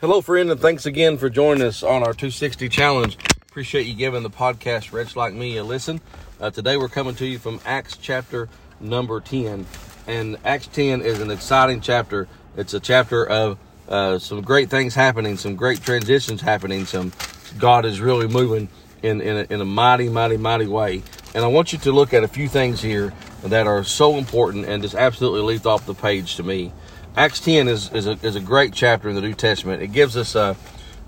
[0.00, 3.18] Hello, friend, and thanks again for joining us on our 260 challenge.
[3.42, 6.00] Appreciate you giving the podcast Wretch Like Me a listen.
[6.40, 8.48] Uh, today we're coming to you from Acts chapter
[8.80, 9.66] number 10.
[10.06, 12.28] And Acts 10 is an exciting chapter.
[12.56, 13.58] It's a chapter of
[13.90, 17.12] uh, some great things happening, some great transitions happening, some
[17.58, 18.70] God is really moving
[19.02, 21.02] in, in, a, in a mighty, mighty, mighty way.
[21.34, 23.12] And I want you to look at a few things here
[23.42, 26.72] that are so important and just absolutely leaped off the page to me.
[27.16, 29.82] Acts 10 is, is, a, is a great chapter in the New Testament.
[29.82, 30.56] It gives us a,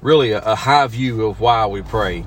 [0.00, 2.26] really a, a high view of why we pray.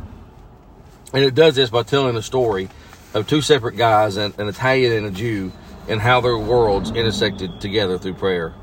[1.13, 2.69] And it does this by telling the story
[3.13, 5.51] of two separate guys, an, an Italian and a Jew,
[5.89, 8.53] and how their worlds intersected together through prayer.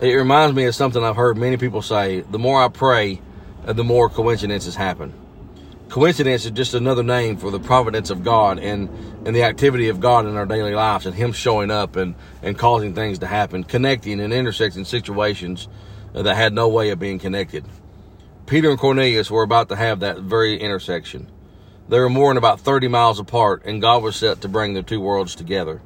[0.00, 3.22] It reminds me of something I've heard many people say the more I pray,
[3.64, 5.14] the more coincidences happen
[5.94, 8.88] coincidence is just another name for the providence of God and,
[9.24, 12.58] and the activity of God in our daily lives and Him showing up and, and
[12.58, 15.68] causing things to happen, connecting and intersecting situations
[16.12, 17.64] that had no way of being connected.
[18.44, 21.30] Peter and Cornelius were about to have that very intersection.
[21.88, 24.82] They were more than about 30 miles apart, and God was set to bring the
[24.82, 25.80] two worlds together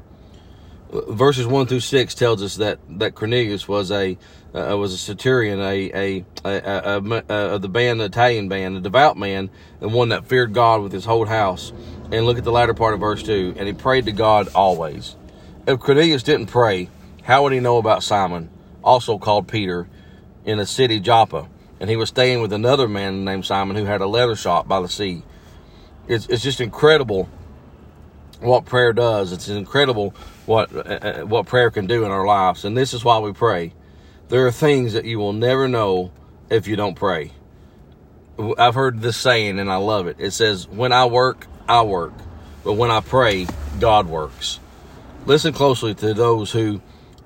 [0.91, 4.17] verses one through six tells us that that Cornelius was a
[4.55, 8.81] uh, was a centurion, a a, a, a, a the band, the Italian band, a
[8.81, 9.51] devout man,
[9.81, 11.73] and one that feared God with his whole house.
[12.11, 15.17] And look at the latter part of verse two, and he prayed to God always.
[15.67, 16.89] If Cornelius didn't pray,
[17.25, 18.49] how would he know about Simon,
[18.83, 19.87] also called Peter,
[20.47, 21.49] in a city Joppa?
[21.81, 24.81] And he was staying with another man named Simon who had a leather shop by
[24.81, 25.23] the sea.
[26.09, 27.29] It's it's just incredible
[28.41, 29.33] what prayer does.
[29.33, 30.15] It's incredible
[30.47, 33.73] what uh, what prayer can do in our lives, and this is why we pray.
[34.29, 36.13] There are things that you will never know
[36.51, 37.33] if you don't pray.
[38.57, 40.17] I've heard this saying, and I love it.
[40.19, 42.13] It says, "When I work, I work,
[42.65, 43.47] but when I pray,
[43.81, 44.61] God works."
[45.27, 46.81] Listen closely to those who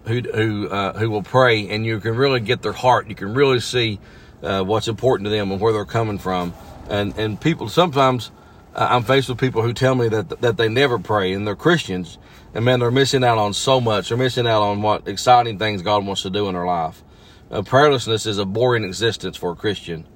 [0.06, 3.08] who who uh, who will pray, and you can really get their heart.
[3.08, 4.00] You can really see
[4.42, 6.54] uh, what's important to them and where they're coming from.
[6.88, 8.30] And and people sometimes
[8.74, 12.18] I'm faced with people who tell me that that they never pray and they're Christians,
[12.54, 14.08] and man, they're missing out on so much.
[14.08, 17.02] They're missing out on what exciting things God wants to do in their life.
[17.50, 20.06] Uh, prayerlessness is a boring existence for a Christian.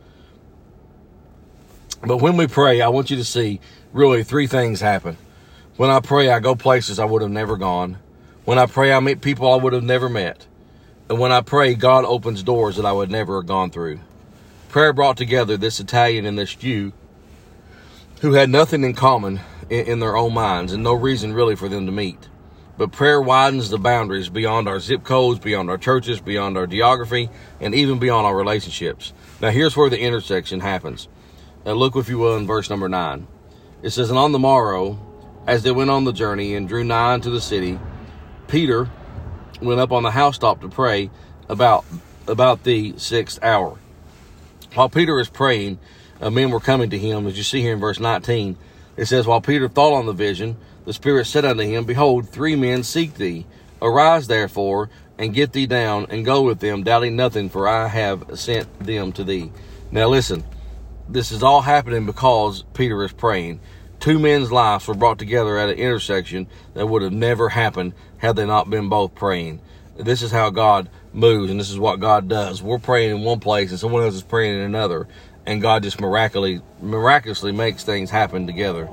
[2.02, 3.60] But when we pray, I want you to see
[3.92, 5.18] really three things happen.
[5.76, 7.98] When I pray, I go places I would have never gone.
[8.46, 10.46] When I pray, I meet people I would have never met.
[11.10, 14.00] And when I pray, God opens doors that I would never have gone through.
[14.68, 16.92] Prayer brought together this Italian and this Jew
[18.20, 21.68] who had nothing in common in, in their own minds and no reason really for
[21.68, 22.28] them to meet.
[22.78, 27.30] But prayer widens the boundaries beyond our zip codes, beyond our churches, beyond our geography,
[27.58, 29.14] and even beyond our relationships.
[29.40, 31.08] Now, here's where the intersection happens.
[31.64, 33.26] Now, look, if you will, in verse number 9.
[33.82, 34.98] It says, And on the morrow,
[35.46, 37.78] as they went on the journey and drew nigh unto the city,
[38.46, 38.90] Peter
[39.62, 41.10] went up on the housetop to pray
[41.48, 41.84] about,
[42.28, 43.78] about the sixth hour.
[44.74, 45.78] While Peter is praying,
[46.20, 48.56] uh, men were coming to him, as you see here in verse 19.
[48.96, 52.56] It says, While Peter thought on the vision, the Spirit said unto him, Behold, three
[52.56, 53.46] men seek thee.
[53.82, 54.88] Arise therefore,
[55.18, 59.12] and get thee down, and go with them, doubting nothing, for I have sent them
[59.12, 59.50] to thee.
[59.90, 60.44] Now listen,
[61.08, 63.60] this is all happening because Peter is praying.
[64.00, 68.36] Two men's lives were brought together at an intersection that would have never happened had
[68.36, 69.60] they not been both praying.
[69.96, 72.62] This is how God moves, and this is what God does.
[72.62, 75.08] We're praying in one place, and someone else is praying in another
[75.46, 78.88] and God just miraculously miraculously makes things happen together.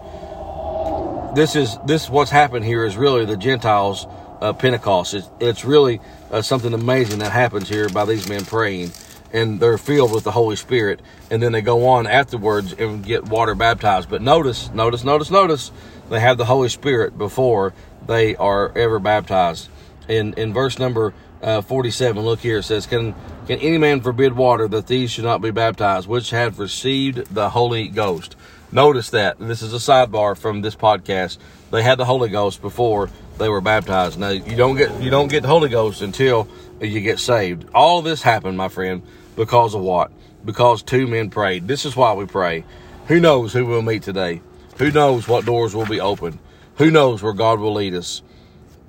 [1.36, 4.06] This is this what's happened here is really the Gentiles
[4.42, 5.14] uh, Pentecost.
[5.14, 6.00] It's, it's really
[6.32, 8.92] uh, something amazing that happens here by these men praying,
[9.32, 13.26] and they're filled with the Holy Spirit, and then they go on afterwards and get
[13.26, 14.10] water baptized.
[14.10, 15.72] But notice, notice, notice, notice,
[16.10, 17.74] they have the Holy Spirit before
[18.06, 19.70] they are ever baptized.
[20.08, 23.14] In in verse number uh, 47, look here, it says, Can
[23.48, 27.50] can any man forbid water that these should not be baptized, which have received the
[27.50, 28.36] Holy Ghost?
[28.72, 31.38] Notice that this is a sidebar from this podcast.
[31.70, 34.18] They had the Holy Ghost before they were baptized.
[34.18, 36.48] Now you don't get you don't get the Holy Ghost until
[36.82, 37.66] you get saved.
[37.74, 39.04] All this happened, my friend,
[39.36, 40.12] because of what?
[40.46, 41.68] Because two men prayed.
[41.68, 42.64] This is why we pray.
[43.08, 44.42] Who knows who we'll meet today?
[44.78, 46.40] Who knows what doors will be opened?
[46.78, 48.22] Who knows where God will lead us?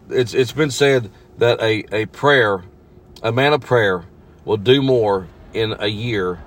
[0.08, 2.64] It's it's been said that a, a prayer,
[3.22, 4.04] a man of prayer,
[4.44, 6.40] will do more in a year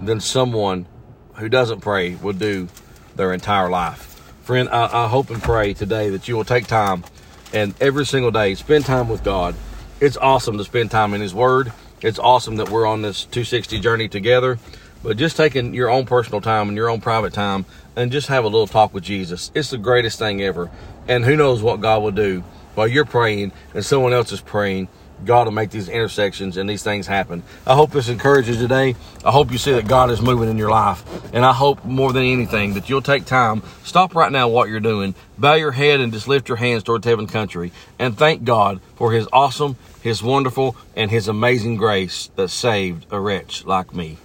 [0.00, 0.86] than someone
[1.34, 2.68] who doesn't pray will do
[3.16, 4.08] their entire life.
[4.42, 7.04] Friend, I, I hope and pray today that you will take time
[7.52, 9.54] and every single day spend time with God.
[10.00, 11.72] It's awesome to spend time in His Word.
[12.00, 14.58] It's awesome that we're on this 260 journey together.
[15.02, 18.44] But just taking your own personal time and your own private time and just have
[18.44, 19.52] a little talk with Jesus.
[19.54, 20.70] It's the greatest thing ever.
[21.06, 22.40] And who knows what God will do
[22.74, 24.88] while you're praying and someone else is praying
[25.24, 27.42] God will make these intersections and these things happen.
[27.66, 28.94] I hope this encourages today.
[29.24, 31.04] I hope you see that God is moving in your life.
[31.32, 34.80] And I hope more than anything that you'll take time, stop right now what you're
[34.80, 38.80] doing, bow your head and just lift your hands towards heaven country and thank God
[38.96, 44.18] for his awesome, his wonderful, and his amazing grace that saved a wretch like me.